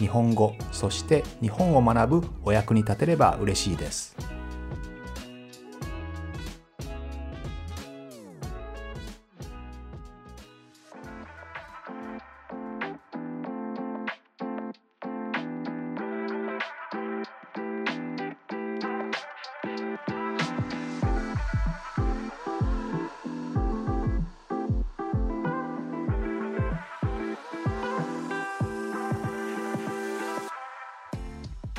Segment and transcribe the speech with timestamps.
[0.00, 4.16] 日本語そして日本を学ぶお役に立てれば嬉しいです。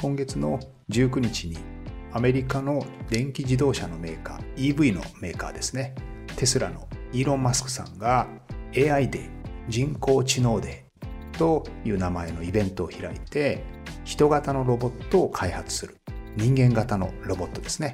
[0.02, 1.60] 今月の19日に
[2.12, 5.94] アメリカの電気自動車のメーカー EV のメーカーですね。
[6.38, 8.28] テスラのイーロン・マスクさんが
[8.76, 9.30] AI で
[9.70, 13.64] 人工知能デーという名前のイベントを開いて
[14.04, 15.98] 人型のロボットを開発する。
[16.36, 17.94] 人間型のロボットですね。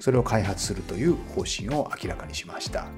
[0.00, 2.88] それを開発するという方針を明らかにしました。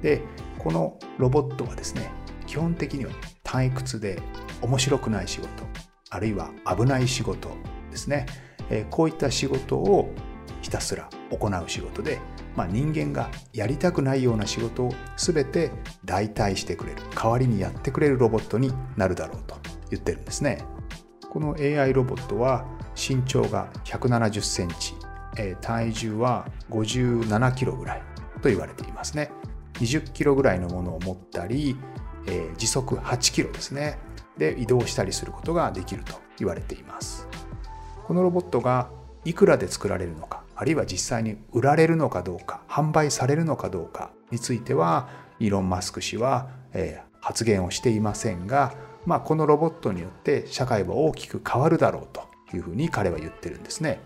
[0.00, 0.22] で
[0.58, 2.10] このロボットはですね
[2.46, 3.10] 基本的には
[3.44, 4.22] 退屈で
[4.62, 5.50] 面白くない仕事
[6.08, 7.50] あるいは危ない仕事
[7.90, 8.26] ですね、
[8.70, 10.12] えこういった仕事を
[10.62, 12.18] ひたすら行う仕事で、
[12.56, 15.70] まあ、人間がやりたくないような仕事を全て
[16.04, 19.56] 代替してくれる代わりにやってくれるロボットになるだろうと
[19.90, 20.64] 言ってるんですね。
[21.30, 22.66] この AI ロボットは
[22.96, 24.94] 身長が170センチ、
[25.36, 28.02] え体重は57キロぐらい
[28.42, 29.30] と言われていますね。
[29.74, 31.76] 20キロぐらいのものを持ったり、
[32.26, 33.98] え時速8キロですね。
[34.36, 37.29] で移動したりすることができると言われています。
[38.10, 38.90] このロボットが
[39.24, 48.74] いくらで作られるのかあるいは実際に売られるのかどうか販売されるのかどうかについてはイーロン・マスク氏は、えー、発言をしていませんが、
[49.06, 54.00] まあ、このロボットによって社会は大きく変わるだろうというふうに彼は言ってるんですね。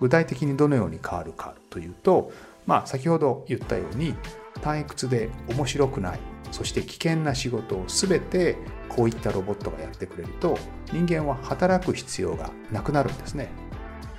[0.00, 2.32] 具体的にどのように変わるかというと、
[2.66, 4.16] まあ、先ほど言ったように
[4.62, 6.18] 退屈で面白くない
[6.50, 8.56] そして危険な仕事を全て
[8.88, 10.58] こういったロボットがやってくれると
[10.92, 13.50] 人間は働く必要がなくなるんですね。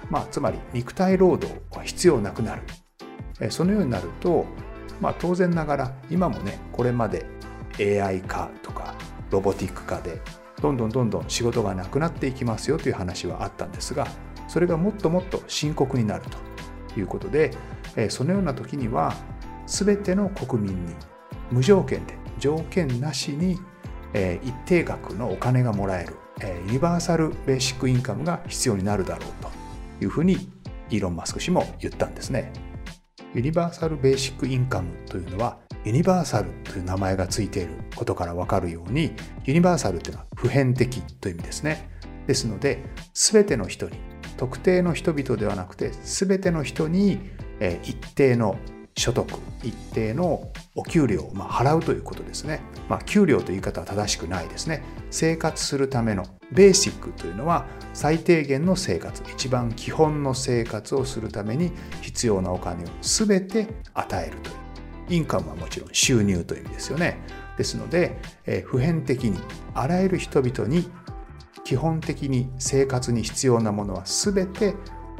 [0.09, 2.61] まあ、つまり肉体労働は必要なくなる。
[3.49, 4.45] そのようになると、
[5.01, 7.25] まあ、当然ながら今もねこれまで
[7.79, 8.95] AI 化とか
[9.29, 10.21] ロボティック化で
[10.61, 14.07] どんどんどんどん仕事がなくなっていきますよという話はあったんですが
[14.47, 16.23] それがもっともっと深刻になる
[16.93, 17.51] ということで
[18.09, 19.13] そのような時には
[19.67, 20.95] 全ての国民に
[21.51, 23.59] 無条件で条件なしに
[24.13, 29.49] え一定額のお金がもらえる、えユニバーサル・ベーシック・インカムが必要になるだろうと
[30.03, 30.49] いうふうに
[30.89, 32.51] イーロン・マスク氏も言ったんですね。
[33.33, 41.89] ユニバーサル・ベーシック・インカムというのはユニバーサルという名前がついていることからわかるようにユニバーサルというのは普遍的という意味ですね。
[42.27, 42.83] ですので
[43.13, 43.97] 全ての人に
[44.37, 47.19] 特定の人々ではなくて全ての人に
[47.83, 48.57] 一定の
[48.97, 49.27] 所得
[49.61, 52.61] 一定のお給料を払うということですね。
[52.87, 54.83] まあ、給料という言い方は正しくないですね。
[55.11, 64.55] 生活するためのベーシックというのは最低限の生活、一番基本の生活をするために必要なお金を全て与えるという。
[65.07, 67.17] インカムはもちろん収入という意味ですよね。
[67.57, 69.39] ですので、え普遍的に
[69.73, 70.89] あらゆる人々に
[71.63, 74.73] 基本的に生活に必要なものは全て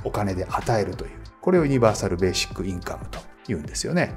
[0.04, 1.12] お金で与えるという。
[1.42, 4.14] これをユニバーサルベーシックインカムと言うんですよね。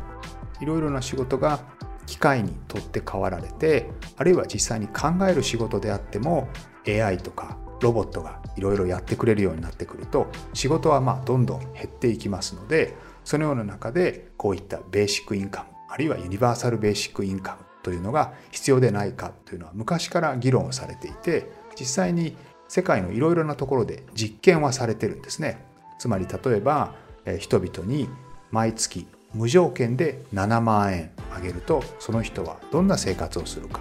[0.60, 1.60] いろいろな仕事が
[2.06, 6.48] 機械にとって代わられてあるいは実際に考える仕事であっても
[6.86, 22.36] AI とかロボットがいろいろやってくれるようになってくると仕事はまあどんどん減っていきますのでそのような中でこういったベーシックインカムあるいはユニバーサルベーシックインカムというのが必要でないかというのは昔から議論をされていて実際に
[22.68, 25.64] 世界のいろいろなところで実験はされてるんですね。
[25.98, 26.94] つまり例えば
[27.38, 28.08] 人々に
[28.50, 33.80] 毎月無条件で7万円あげるとその人はどんな生活をするか。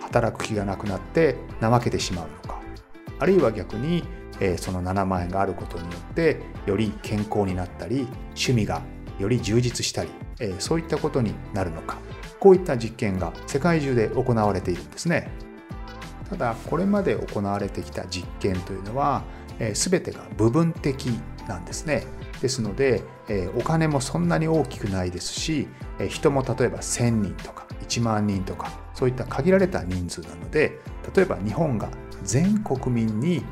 [0.00, 2.60] 働く気がなくなって怠けてしまうのか。
[3.18, 4.04] あるいは逆に
[4.58, 8.82] その7万円があることによってより健康になったり趣味が
[9.18, 10.10] より充実したり
[10.58, 11.98] そういったことになるのか。
[12.40, 15.30] こういった実験が世界中で行われているんですね。
[16.28, 19.24] ただこれまで行われてきた実験というのは
[19.58, 21.06] 全てが部分的
[21.48, 22.04] なんですね。
[22.40, 23.02] ですので、
[23.56, 25.68] お金もそんなに大きくないですし、
[26.08, 30.78] 人も例えば1000人とか1万人とかそういった限られた人数なので
[31.14, 31.88] 例えば日本が
[32.22, 33.44] 全国民に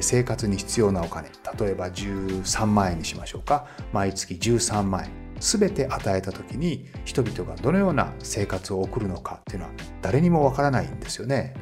[0.00, 5.10] 生活に必要なお金例えば13万円にしましょうか毎月13万円
[5.40, 9.72] 全て与えた時に人々がどのような生活を送るのかっていうのは
[10.02, 11.54] 誰にもわからないんですよね。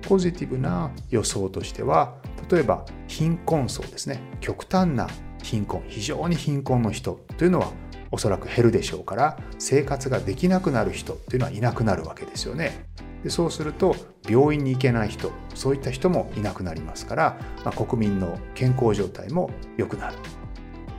[0.00, 2.16] ポジティブな予想としては
[2.50, 5.06] 例えば貧困層ですね極端な
[5.42, 7.72] 貧困非常に貧困の人というのは
[8.10, 12.86] おそらく減るでしょうから生活ができなくなる人というのはいなくなるわけですよね。
[13.24, 13.94] でそうすると
[14.28, 20.16] 病院に行けない人そういった人もいなくなりますから、まあ、国民の健康状態も良くなる。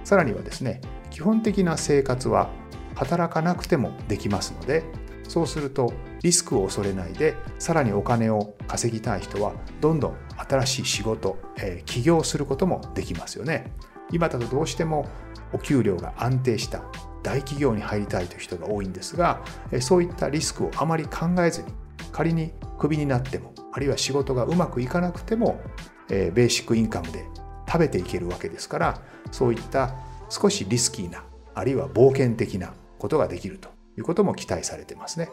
[0.03, 2.49] さらにはですね基本的な生活は
[2.95, 4.83] 働かなくてもできますので
[5.27, 13.71] そうするとリスクを恐れないでさらにお金を稼ぎたい人はどんどん新しい仕事、えー、起業することもできますよね
[14.11, 15.07] 今だとどうしても
[15.53, 16.83] お給料が安定した
[17.23, 19.41] 大企業に入りたいという人が多いんですが
[19.79, 21.67] そういったリスクをあまり考えずに
[22.11, 25.59] 仮にクビになってもあるいは仕事がうまくいかなくても
[26.09, 27.25] ベーシックインカムで
[27.67, 29.01] 食べていけるわけですから
[29.31, 29.95] そういった
[30.29, 31.23] 少しリスキーな
[31.55, 35.29] あるいは冒険的なことができるということも期待されてますね。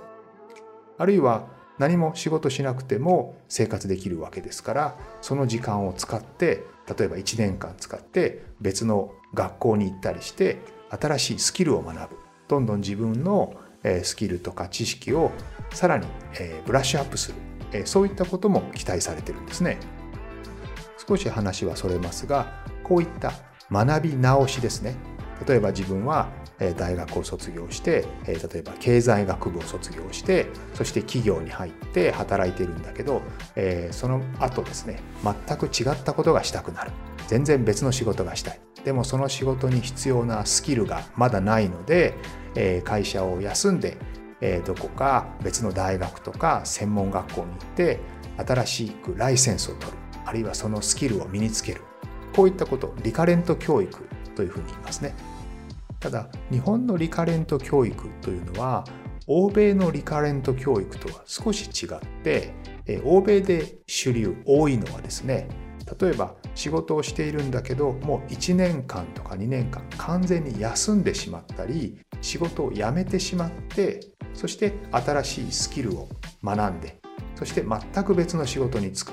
[0.98, 1.48] あるいは
[1.80, 10.58] 何も仕事しなくても生活できるわけですからその時間を使って例えば1年間使って別の学校に行ったりして
[10.90, 12.16] 新しいスキルを学ぶ。
[12.48, 13.54] どんどん自分の
[14.02, 15.30] スキルとか知識を
[15.72, 16.06] さらに
[16.66, 17.32] ブラッシュアップす
[17.72, 17.86] る。
[17.86, 19.78] そういったことも期待されてるんですね。
[21.08, 23.32] 少し話はそれますがこういった
[23.70, 24.96] 学び直しですね。
[25.48, 26.28] 例えば自分は
[26.76, 33.22] 大学を卒業して例えば経済学部を卒業してそして企業に入って働いてるんだけど
[33.90, 36.92] その後ですね全く違ったことがしたくなる。
[37.28, 38.60] 全然別の仕事がしたい。
[38.84, 42.14] でもその仕事に必要なスキルがまだないので
[42.84, 43.96] 会社を休んで
[44.64, 48.00] どこか別の大学とか専門学校に行って
[48.44, 49.98] 新しくライセンスを取る。
[50.26, 51.82] あるいはそのスキルを身につける。
[52.34, 55.14] こういったことをリカレント教育というふうに言いますね。
[56.00, 58.84] ただ日本のリカレント教育というのは
[59.26, 62.52] 欧米のリカレント教育とは少し違って
[63.04, 65.46] 欧米で主流多いのはですね
[66.00, 74.00] 例えば仕事をしているんだけどもう1年間とか2年間完全に休んでしまったり仕事を辞めてしまって
[74.34, 76.08] そして新しいスキルを
[76.42, 77.00] 学んで
[77.34, 79.12] そして全く別の仕事に就く。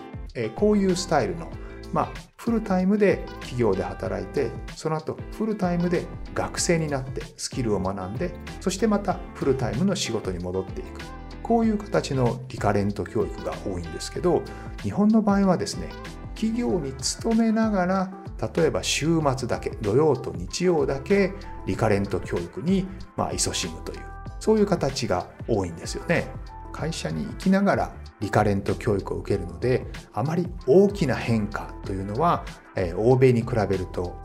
[0.56, 1.50] こういうスタイルの
[1.98, 6.06] まあ、フルタイムで企業で働いてその後フルタイムで
[6.36, 11.02] 学生になってスキルを学んでそしてまたフルタイムの仕事に戻っていく
[11.42, 14.44] こういう形のリカレント教育が多いんですけど
[14.84, 15.90] 日本の場合はですね
[16.36, 18.12] 企業に勤めながら
[18.56, 21.34] 例えば週末だけ土曜と日曜だけ
[21.66, 22.86] リカレント教育に
[23.16, 24.06] まあ勤しむという
[24.40, 26.28] そういう形が多いんですよね。
[26.72, 34.16] 会社に行きながらリカレント教育を受けるのであまり大きな変化というのは、え欧米に比べると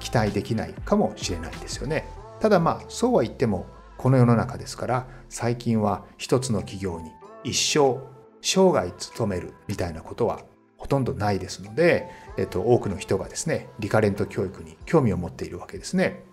[0.00, 2.06] 期待できないかもしれないですよね。
[2.40, 7.10] ただまあそうは言ってもこの世の中ですから最近は一つの企業に
[7.42, 8.00] 一生
[8.40, 10.40] 生涯勤めるみたいなことは
[10.76, 16.24] ほとんどないですので、えっと、多くの人がですねリカレント教育に興味を持っているわけですね。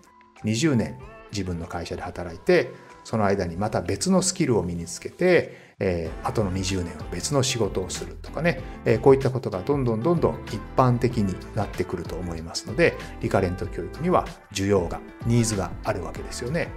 [0.44, 0.98] 20年
[1.30, 2.70] 自分の会社で働いて
[3.04, 16.68] その間にまた別のスキルを身につけてえー、後の20年は別の仕事をするとかね、えー、こういったことがどんどんどんどん一般的になってくると思いますのでリカレント教育には需要がニーズがあるわけですよね。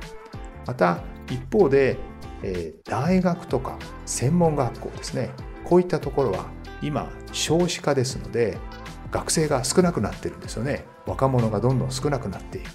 [0.66, 1.98] また一方で、
[2.42, 5.30] えー、大学とか専門学校ですね。
[5.64, 6.48] こういったところは
[6.82, 8.58] 今少子化ですので
[9.12, 10.86] 学生が少なくなってるんですよね。
[11.06, 12.72] 若者がどんどん少なくなっている、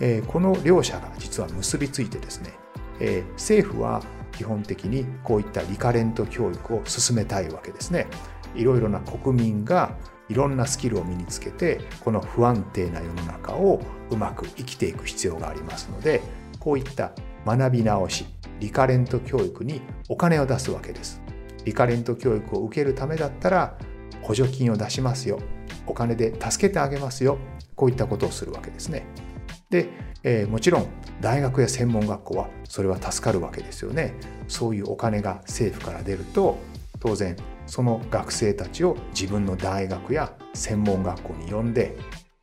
[0.00, 2.54] えー、この両者が実は結びついてですね、
[3.00, 4.02] えー、政府は
[4.38, 8.06] 基本的にこういったリカレント教育を進めたいわけですね。
[8.54, 9.96] いろいろな国民が
[10.28, 13.80] いろんなスキルを身につけてこの不安定な世の中を
[14.10, 16.20] うまく生きていく必要がありますので
[16.60, 17.12] こういった
[17.44, 18.26] 学び直し
[18.60, 21.20] リカレント教育にお金を出すわけです。
[21.64, 23.76] リカレント教育を受けるためだったら
[24.22, 25.40] 補助金を出しますよ
[25.86, 27.38] お金で助けてあげますよ
[27.74, 29.04] こういったことをするわけですね。
[29.70, 29.88] で、
[30.22, 30.86] えー、もちろん
[31.20, 34.14] 大学や専門学校はそれは助かるわけですよね。
[34.46, 36.58] そういうお金が政府から出ると
[37.00, 41.96] 当然その学生たちを自分の大学や専門学校に呼んで、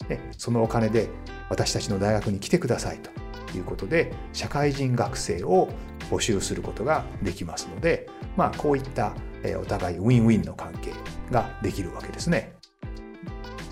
[0.07, 1.09] ね、そのお金で
[1.49, 5.69] 私たちの大学に来てくださいということで社会人学生を
[6.11, 9.15] 募集することができますので、まあ、こういった
[9.59, 10.91] お互いウィンウィンの関係
[11.31, 12.54] ができるわけですね。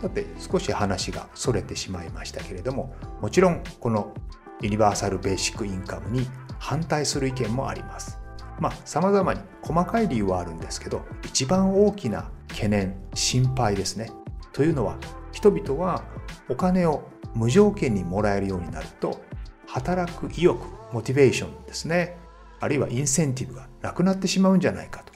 [0.04, 4.14] さて少し話がそれてしまいましたけれどももちろんこの
[4.62, 6.28] ユニバーサル・ベーシック・インカムに
[6.60, 8.20] 反対する意見もあります。
[8.60, 14.12] まあ様々に細かい理由はあるんですけど一番大きな懸念心配ですね。
[14.52, 14.98] というのは
[15.32, 16.04] 人々は
[16.50, 19.22] お金を無条件にもらえるようになると
[19.68, 22.18] 働く意欲モチベーションですね。
[22.60, 25.14] あるいはインセンティブがなくなってしまうんじゃないかと。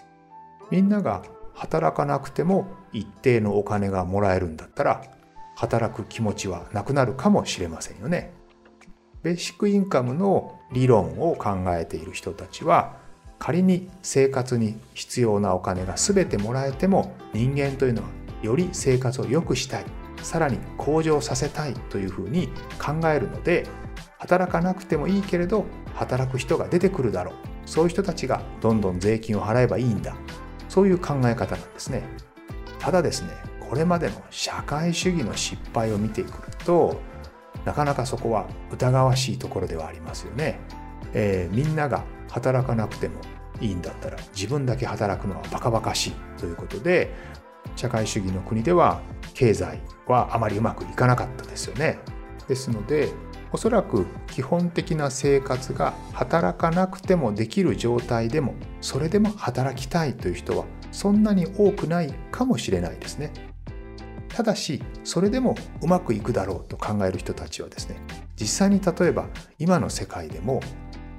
[0.71, 1.23] みんなが
[1.57, 5.03] 働かなくても一定のお金がもらえるんだったら
[5.55, 8.31] 働く気持ちはなくなるかもしれませんよね。
[9.23, 12.97] ベーシックインカムの理論を考えている人たちは
[13.39, 18.09] 仮に生活に必要なお金が全てもらえても人間というのは
[18.43, 19.85] より生活を良くしたい
[20.21, 22.49] さらに向上させたいというふうに
[22.79, 23.67] 考えるので
[24.19, 27.35] 働かなくてもいいけれど働く人が出てくるだろう
[27.65, 30.15] そういう人たちがどんどん税金を払えばいいんだ
[30.69, 32.03] そういう考え方なんですね。
[32.79, 37.01] ただですねこれまでの社会主義の失敗を見てくると
[37.65, 40.59] なかなかそこは疑わしいところではありますよね、
[41.13, 43.19] えー、みんなが働かなくても
[43.59, 47.13] いいんだったら自分だけ働くのはバカバカしいということで
[47.75, 49.01] 社会主義の国では
[49.33, 51.99] 経済はあまりうまくいかなかったですよね。
[52.47, 53.09] ですので
[53.51, 63.31] おそらく基本的な生活が働かなくてもできる状態でもそれでも働きたいという人はそんなに多くないかもしれないですね。
[64.29, 67.97] ただしそれでもうまくいくだろうと考える人たちはですね
[68.39, 69.27] 実際に例えば
[69.57, 70.61] 今の世界でも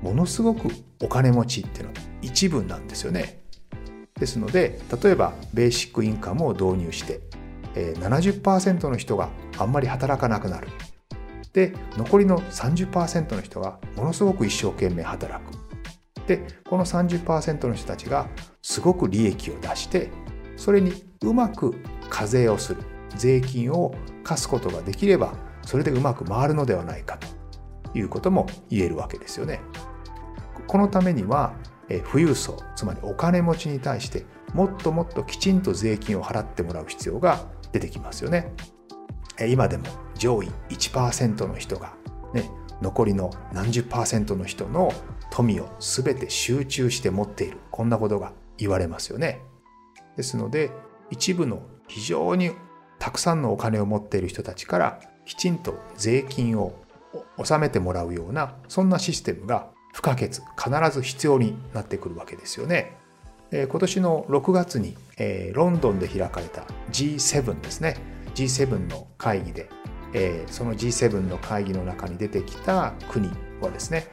[0.02, 0.68] ものすごく
[1.02, 3.42] お金持ちっていうのは一部なんですよね。
[4.18, 7.20] ですので例えばベーシックインカムを導入して
[7.74, 10.68] 70%の人があんまり働かなくなる
[11.52, 15.68] で残りの30%の人がものすごく一生懸命働く
[16.26, 18.28] でこの30%の人たちが
[18.62, 20.10] すごく利益を出して
[20.56, 21.74] それにうまく
[22.10, 22.82] 課税をする
[23.16, 29.60] 税金を課すことができればそれでうまく回るのではないかということも言えるわけですよね。
[30.66, 31.54] このためには
[32.10, 38.52] 富裕層つまりお金持ちに対してもっともっときちんと税金を払ってもらう必要が出てきますよね。
[39.48, 39.84] 今でも
[40.18, 41.94] 上位1%の人が、
[42.34, 42.50] ね、
[42.82, 44.92] 残りの何十の人の
[45.30, 49.40] 富を全て集中して持っているこんなことが言われますよね。
[50.16, 50.70] ですので
[51.10, 52.52] 一部の非常に
[52.98, 56.74] たくさんのお金を持っている人たちからきちんと税金を
[57.36, 60.40] 納めてもらうようなそんなシステムが不可欠必
[60.92, 62.96] ず必要になってくるわけですよね。
[63.50, 67.96] 今年の6月にえロンドンで開かれた G7 ですね
[68.34, 69.70] G7 の会議で
[70.50, 74.06] その G7 の会議の中に出てきた国はですね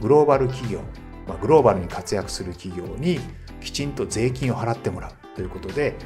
[0.00, 0.80] グローバル企業
[1.40, 3.20] グローバルに活躍する企業に
[3.60, 5.96] きちんと税金を払ってもらうということで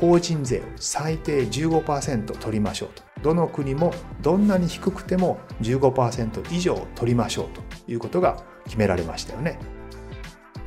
[0.00, 9.58] 法人税を最低15%取りましょうとどの国もどんなに低くても15%以上取りましょうということが決められましたよね。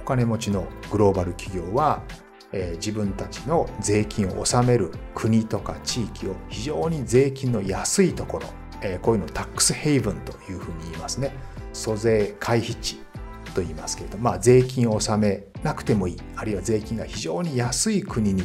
[0.01, 2.03] お金持ちのグローバル企業は、
[2.53, 8.47] えー、自分たちの税金を納める国とか地域を非常に税金の安いところ、
[8.81, 11.33] えー、こういうのをタックスヘイブンというふうに言いますね。
[11.73, 12.97] 租税回避地
[13.53, 16.17] と言いますけれどまあ税金を納めなくてもいい。
[16.35, 18.43] あるいは税金が非常に安い国に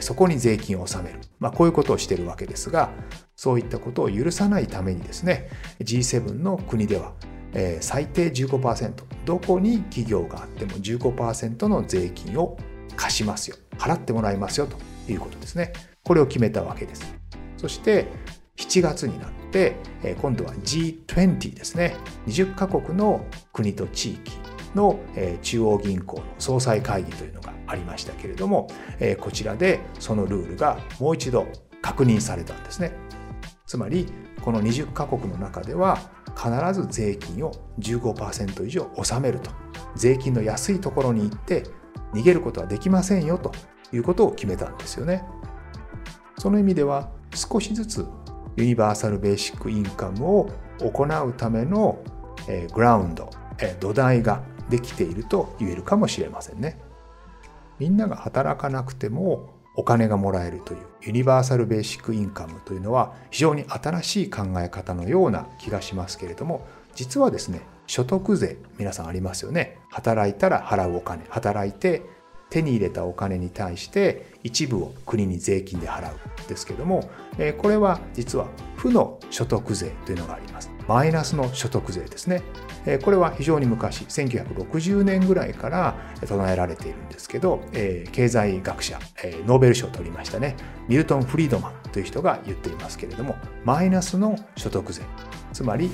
[0.00, 2.90] そこに税金を納める、まあ、こういうことをしているわけですが
[3.36, 7.12] そういったことを許さないためにですね G7 の国では
[7.54, 8.92] えー、最低15%
[9.24, 12.58] どこに企業があっても15%の税金を
[12.96, 13.56] 貸しますよ。
[13.78, 14.76] 払ってもらいますよと
[15.10, 15.72] いうことですね。
[16.02, 17.14] これを決めたわけです。
[17.56, 18.06] そして
[18.56, 19.76] 7月になって、
[20.20, 21.96] 今度は G20 ですね。
[22.26, 24.32] 20カ国の国と地域
[24.74, 24.98] の、
[25.42, 28.68] 中央銀行の総裁会議というのがありましたけれども、
[29.20, 31.46] こちらでそのルールがもう一度
[31.82, 32.92] 確認されたんですね。
[33.66, 34.06] つまり
[34.42, 35.98] この20カ国の中では
[36.36, 39.50] 必ず税金を15%以上納めると。
[39.96, 41.62] 税金の安いところに行って
[42.14, 43.52] 逃げることはできませんよと
[43.92, 45.24] いうことを決めたんですよね。
[46.38, 48.06] その意味では少しずつ
[48.56, 51.98] ユニバーサル・ベーシック・インカムを行うための
[52.72, 53.30] グラウンド
[53.80, 56.78] 土台ができていると言えるかもしれませんね。
[57.78, 69.78] みんなが働かなくてもお金がもらえるというユニバーサル・ベーシック・インカムというのは非常に新しい考え方のような気がしますけれども実はですね所得税皆さんありますよね。
[69.90, 71.24] 働いたら払うお金。
[71.28, 72.02] 働いて
[72.50, 76.16] 手に入れたお金に対して一部を国に税金で払う
[76.48, 77.10] ですけども
[77.58, 80.70] これは実は負の所得税というのがあります。
[80.86, 82.42] マイナスの所得税ですね。
[83.02, 89.00] これは非常に昔1960年ぐらいから唱えられているんですけど経済学者
[89.46, 90.54] ノーベル賞を取りましたね。
[90.86, 95.02] ミルトン・フリードマンという人が言っていますけれどもマイナスの所得税。
[95.52, 95.90] つまり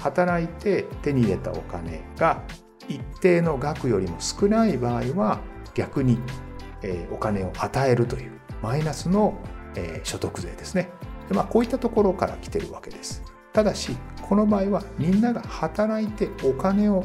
[0.00, 2.42] 働いて手に入れたお金が
[2.88, 5.40] 一定の額よりも少ない場合は
[5.74, 6.18] 逆に
[7.10, 9.34] お金を与えるというマイナスの
[9.76, 10.90] え、所得税ですね。
[11.28, 13.22] で、まあ、こういったところから来てるわけです。
[13.52, 17.04] ただしこの場合はみんなが働いてお金を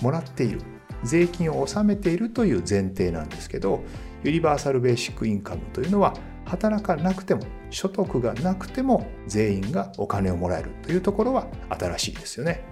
[0.00, 0.60] もらっている
[1.02, 3.82] 税金を納めているという前提なんですけど
[4.22, 6.14] ユニバーサル・ベーシック・インカムというのは
[6.52, 7.40] 働かなくても
[7.70, 12.62] 所得がなくても全員がお金をもらえるというところは新しいですよね。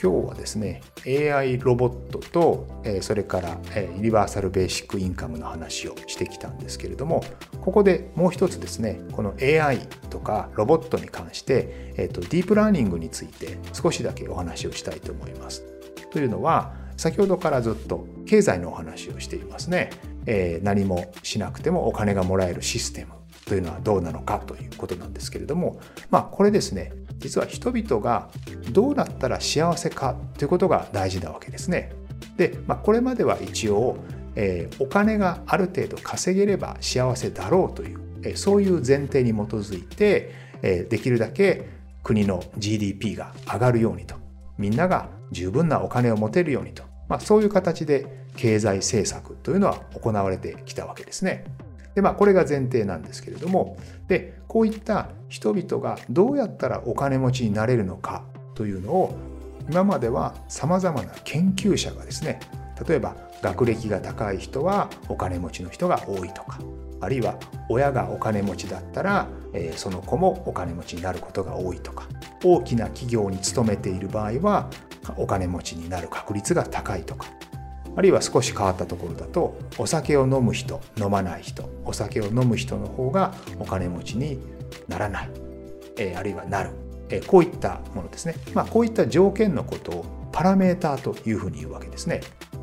[0.00, 2.68] 今日はですね AI ロボットと
[3.02, 3.58] それから
[3.96, 7.24] ユニバーサルベーシックインカムの話をしてきたんですけれども
[7.60, 15.64] ここでもう一つですねこの AI とかロボットに関して、えと、ディープラーニングについて少しだけお話をしたいと思います。
[16.10, 19.90] というのは先ほどからずっと経済のお話をしていますね、
[20.26, 23.12] えー、何もしなくてもお金がもらえるシステム
[23.46, 28.28] というのはどうなのかということなんですけれどもまあこれですね実は人々が
[28.72, 31.92] どうなったら幸せかということが大事なわけですね。
[32.36, 33.96] で、まあ、これまでは一応、
[34.34, 40.32] えー、お金がある程度稼げれば幸せだろうという、えー、そういう前提に基づいて、
[40.62, 41.68] えー、できるだけ
[42.02, 44.14] 国の GDP が上がるようにと
[44.56, 51.44] みんなが十分なお金を持てるようにと、まあ、そういう形で経済政策というのは行われてきたわけですね。
[51.98, 53.76] でまあこれが前提なんですけれども
[54.06, 58.22] でこういった人々がどうやったらお金持ちになれるのか
[58.54, 59.18] というのを
[59.68, 62.38] 今まではさまざまな研究者がですね
[62.86, 66.60] 例えば学歴が高い人はお金持ちの人が多いとか
[67.00, 67.36] あるいは
[67.68, 72.08] 親がお金持ちだったら、えその子もお金持ちになることが多いとか
[72.44, 74.70] 大きな企業に勤めている場合は
[75.16, 77.28] お金持ちになる確率が高いとか
[77.98, 84.38] あるいは少し変わったところだとお酒を飲む人飲まない人お酒を飲む人の方がお金持ちに
[84.86, 85.30] ならない、
[85.96, 86.70] えー、あるいはなる、
[87.08, 92.20] えー、こういったものですね、まあ、こういった条件のことをパラメーターというふうに言うわけですね。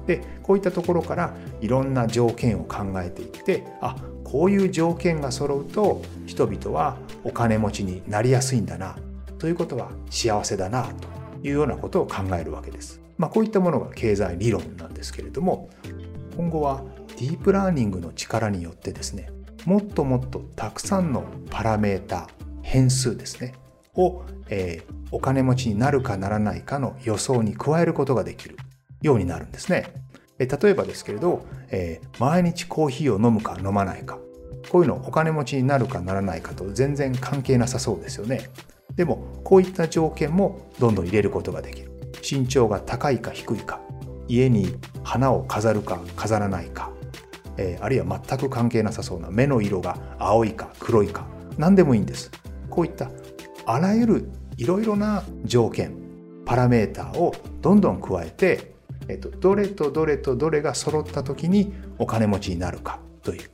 [0.07, 8.95] でこういったところからいろんな条件を考えていってあこういう条件が揃うと人々はお金持ちになりやすいんだな
[9.37, 10.83] ということは幸せだな
[11.41, 13.04] というようなことを考えるわけです。
[13.17, 15.69] まあ、こういったものが経済理論なんですけれども
[16.35, 16.83] 今後は
[17.17, 19.29] ディープラーニングの力によってですね
[19.65, 22.27] もっともっとたくさんのパラメータ
[22.61, 23.53] 変数ですね
[23.95, 28.57] を、えー、お金持ちになるかならないかの予想に加えることができる
[29.01, 29.93] ようになるんですね。
[30.37, 34.19] え例えばですけれど、えー、毎日コーヒーを飲むか飲まないか
[34.69, 38.49] こういうのお金持ちになるかならないかと全然関係なさそうですよね。
[38.95, 41.94] でもこういった条件もどんどん入れることができる。
[42.27, 43.79] 身長が高いか低いか
[44.27, 46.91] 家に花を飾るか飾らないか、
[47.57, 52.31] えー、あるいは全く関係なさそうな目の色が青いか黒いか何でもいいんです。
[52.69, 53.09] こういった
[53.65, 55.95] あらゆるいろいろな条件
[56.45, 58.75] パラメーターをどんどん加えて、
[59.07, 63.49] えっと、どれとどれとどれが揃った時にお金持ちになるかという。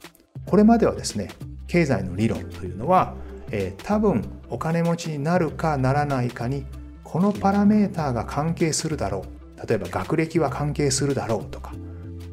[0.46, 1.30] これまではですね
[1.68, 3.16] 経済の理論というのは、
[3.52, 6.66] えー、多分お金持ちになるかならないかに
[7.12, 9.26] このパラメーターが関係するだろ
[9.58, 9.68] う。
[9.68, 11.74] 例えば学歴は関係するだろうとか。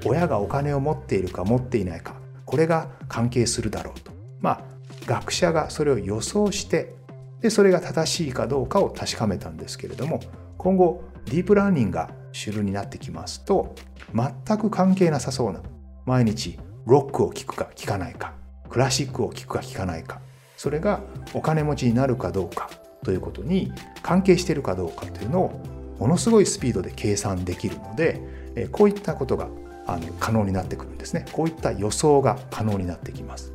[0.04, 2.14] 親がお金を持っているか持っていないか。
[2.44, 4.12] これが関係するだろうと。
[4.40, 4.60] まあ
[5.04, 6.94] 学者がそれを予想して
[7.40, 10.20] でそれが正しいかどうかを確かめたんですけれども
[10.58, 13.74] 今後ディープラーニングが主流になってきますと
[14.14, 15.60] 全く関係なさそうな
[16.06, 18.32] 毎日ロックを聴くか聴かないか
[18.70, 20.20] クラシックを聴くか聴かないか。
[20.56, 21.00] それが
[21.34, 22.70] お金持ちになるかどうか。
[23.04, 29.48] ということに関係しているかどうかというのをものすごいスピードで計算できるのでこういったことが
[29.86, 31.24] あの可能になってくるんですね。
[31.32, 33.52] こういった予想が可能になってきます。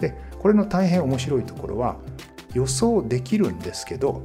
[0.00, 1.96] でこれの大変面白いところは
[2.54, 4.22] 予想できるんですけど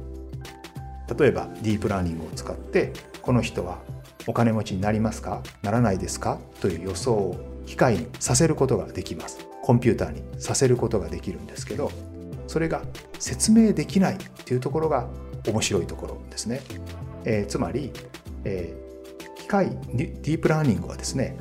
[1.18, 3.78] 例えばディープラーニングを使ってこの人は
[4.26, 5.42] お金持ちになりますか？
[5.62, 6.38] ならないですか？
[6.60, 9.46] という予想を機械にさせることができます。
[9.62, 11.90] コンピューターにさせることができるんですけど
[12.56, 12.80] それが
[13.18, 15.06] 説明できないっていうところが
[15.46, 16.62] 面白いところですね。
[17.26, 17.92] えー、つまり、
[18.44, 21.36] えー、機械ディープラーニングはですね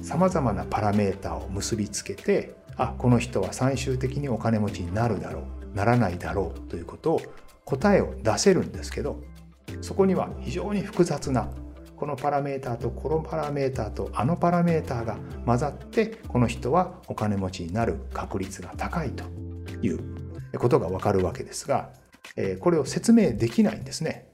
[0.00, 7.22] さまざまなパラメータを結びつけてあこの人は最終的にお金持ちになるだろうならないだろうということを
[7.64, 9.20] 答えを出せるんですけど
[9.80, 11.50] そこには非常に複雑な
[11.96, 19.24] このパラメーターとこのパラメーターとあのパラメーターが混ざってこの人はお金持ちになる確率が高いと
[19.82, 20.23] いう
[20.58, 21.90] ことがわかるわけですが、
[22.36, 24.28] えこれを説明できないんですね。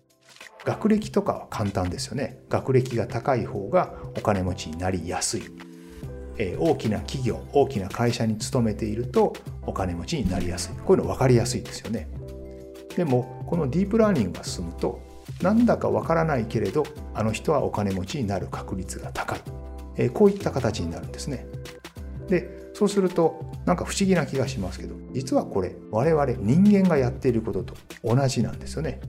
[0.64, 2.42] 学歴とかは簡単ですよね。
[2.48, 5.42] 学歴が高い方がお金持ちになりやすい。
[6.40, 9.34] え大きな企業大きな会社に勤めていると
[9.66, 12.08] お金持ちになりやすいこういうの分かりやすいですよね
[12.96, 15.02] でもこのディープラーニングが進むと
[15.42, 19.40] なんだか分からないけれどあの人はお金持ちになる確率が高い、
[19.96, 21.46] えこういった形になるんですね
[22.28, 29.02] でそうするとなんか不思議な気がしますけど実はこれ我々人間がやっていることと同じなんですよね。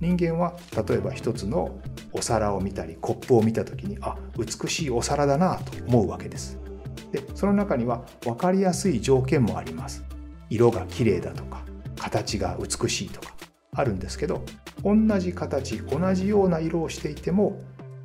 [0.00, 0.56] 人間は
[0.88, 1.78] 例えば一つの
[2.14, 6.58] お皿を見たりコップを見た時にあ美しいお皿だなと思うわけです。
[7.10, 10.02] でその中には分かりやすい条件もあります。
[10.48, 11.66] 色が綺麗だとか
[11.98, 13.34] 形が美しいとか
[13.72, 14.42] あるんですけど
[14.82, 17.60] 同じ形同じような色をしていても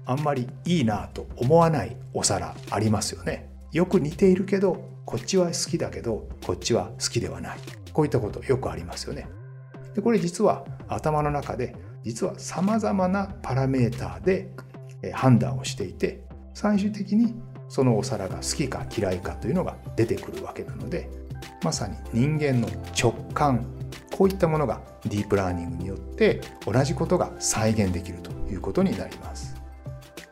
[0.05, 3.49] あんまりいいなと思わないお皿ありますよね。
[3.71, 7.59] よく似ているけどこっちは好きだけどこっちは好きではない
[7.93, 9.29] こういったことよくありますよね
[9.95, 14.51] でこれ実は頭の中で実はさまざまなパラメーターで
[15.13, 17.33] 判断をしていて最終的に
[17.69, 21.09] そのお皿が好きか嫌いかというのが出てくるわけなので
[21.63, 22.67] まさに人間の
[23.01, 23.65] 直感
[24.17, 29.55] こういったものがディープラーニングによって同じことが再現できるということになります。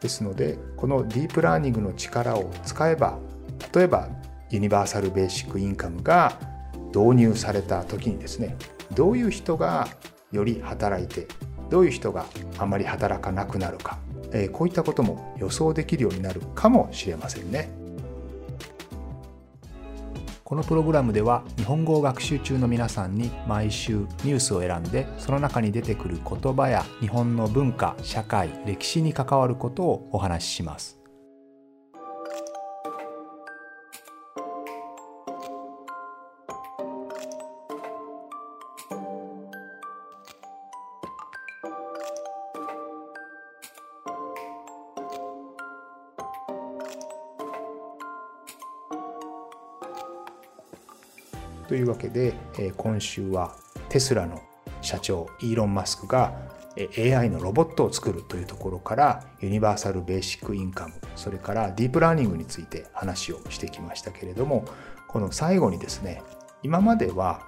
[0.02, 3.18] ですのでこのディープラーニングの力を使えば
[3.74, 4.10] 例えば
[4.50, 6.40] ユニバーサル・ベーシック・インカムが
[6.94, 8.56] 導入された時にですね
[8.94, 9.88] どういう人が
[10.32, 11.28] より働いて
[11.70, 12.26] どういう人が
[12.58, 13.98] あまり働かなくなるか、
[14.32, 17.70] えこういったことも予想できるようになるかもしれませんね。
[20.44, 31.05] このプログラムでは日本語を学習中の皆さんに毎週ニュースを選んでその中に出てくる言葉や日本の文化社会歴史に関わることをお話しします。
[52.10, 53.56] けで、今週は
[53.90, 54.42] テスラの
[54.82, 56.34] 社長イーロン・マスクが
[56.98, 64.66] AI のロボットを作るというところからユニバーサル・ベーシック・インカムそれからディープラーニングについて話をしてきましたけれども
[65.08, 66.22] この最後にですね
[66.64, 67.48] 今までは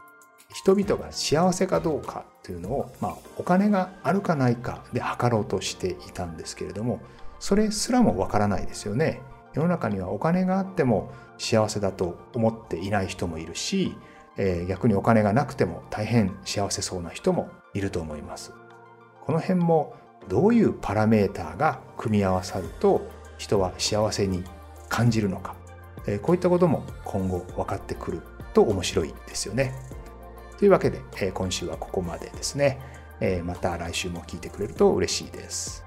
[0.54, 7.02] 人々が幸せかどうかというのを、まあ、お金があるかないかで測ろうとしていたんですけれども
[7.40, 9.22] それすらもわからないですよね。
[9.54, 13.96] 世の中にはお金があっても幸せだと思っていない人もいるし、
[14.38, 18.54] えー、逆にお金がなくても大変幸せそうな人もいると思います。
[19.26, 19.96] この辺も
[20.30, 24.44] どういうパラメーターが組み合わさると人は幸せに
[24.90, 25.56] 感じるのか、
[26.06, 28.22] えー、こういったことも今後分かってくる
[28.54, 29.74] と面白いですよね。
[30.58, 32.80] というわけで、えー、今週はここまでですね。
[33.20, 35.87] えまた来週も聞いてくれると嬉しいです。